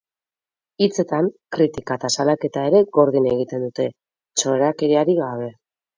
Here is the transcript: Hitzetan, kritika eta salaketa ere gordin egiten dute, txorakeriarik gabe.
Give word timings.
Hitzetan, 0.85 1.27
kritika 1.57 1.97
eta 2.01 2.11
salaketa 2.15 2.63
ere 2.71 2.81
gordin 2.99 3.27
egiten 3.35 3.67
dute, 3.67 3.89
txorakeriarik 4.41 5.21
gabe. 5.25 5.53